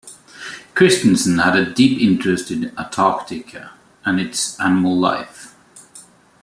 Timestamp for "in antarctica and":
2.49-4.19